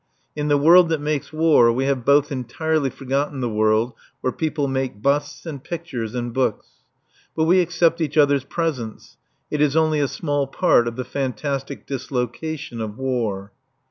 [0.35, 4.67] In the world that makes war we have both entirely forgotten the world where people
[4.67, 6.81] make busts and pictures and books.
[7.35, 9.17] But we accept each other's presence.
[9.51, 13.51] It is only a small part of the fantastic dislocation of war.